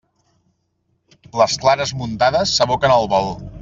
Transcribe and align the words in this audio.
Les 1.43 1.59
clares 1.67 1.95
muntades 2.03 2.59
s'aboquen 2.59 2.99
al 2.99 3.11
bol. 3.17 3.37